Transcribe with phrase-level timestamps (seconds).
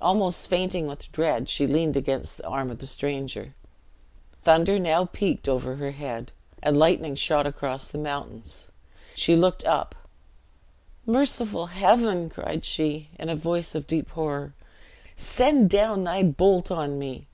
[0.00, 3.54] Almost fainting with dread, she leaned against the arm of the stranger.
[4.42, 8.72] Thunder now peaked over her head, and lightning shot across the mountains.
[9.14, 9.94] She looked up:
[11.06, 14.52] "Merciful Heaven!" cried she, in a voice of deep horror;
[15.16, 17.28] "send down thy bolt on me!"